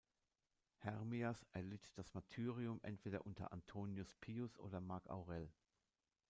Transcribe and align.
Hermias 0.79 1.45
erlitt 1.51 1.91
das 1.95 2.15
Martyrium 2.15 2.79
entweder 2.81 3.23
unter 3.23 3.51
Antoninus 3.51 4.15
Pius 4.15 4.57
oder 4.57 4.81
Mark 4.81 5.07
Aurel. 5.11 5.47